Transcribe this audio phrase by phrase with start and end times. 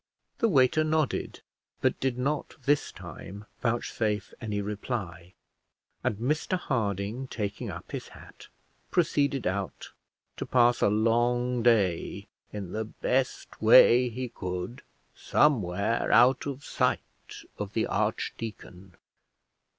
[0.39, 1.41] The waiter nodded,
[1.79, 5.35] but did not this time vouchsafe any reply;
[6.03, 8.47] and Mr Harding, taking up his hat,
[8.89, 9.91] proceeded out
[10.37, 14.81] to pass a long day in the best way he could,
[15.15, 18.95] somewhere out of sight of the archdeacon.